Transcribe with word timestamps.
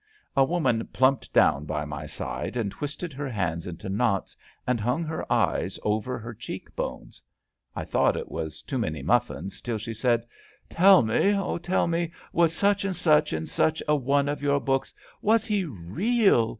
A 0.35 0.43
woman 0.43 0.87
plumped 0.87 1.31
down 1.31 1.65
by 1.65 1.85
my 1.85 2.07
side 2.07 2.57
and 2.57 2.71
twisted 2.71 3.13
her 3.13 3.29
hands 3.29 3.67
into 3.67 3.87
knots, 3.87 4.35
and 4.65 4.79
hung 4.79 5.03
her 5.03 5.31
eyes 5.31 5.77
over 5.83 6.17
her 6.17 6.33
cheek 6.33 6.75
bones. 6.75 7.21
I 7.75 7.85
thought 7.85 8.17
it 8.17 8.31
was 8.31 8.63
too 8.63 8.79
many 8.79 9.03
muflSns, 9.03 9.61
till 9.61 9.77
she 9.77 9.93
said:" 9.93 10.25
Tell 10.79 11.03
me, 11.03 11.35
oh, 11.35 11.59
tell 11.59 11.85
me, 11.85 12.11
was 12.33 12.51
such 12.51 12.83
and 12.83 12.95
such 12.95 13.31
in 13.31 13.45
such 13.45 13.83
a 13.87 13.95
one 13.95 14.27
of 14.27 14.41
your 14.41 14.59
books— 14.59 14.91
was 15.31 15.45
he 15.45 15.65
real? 15.65 16.49